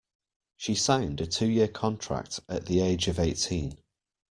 She 0.57 0.73
signed 0.73 1.21
a 1.21 1.27
two-year 1.27 1.67
contract 1.67 2.39
at 2.49 2.65
the 2.65 2.79
age 2.81 3.07
of 3.07 3.19
eighteen. 3.19 3.77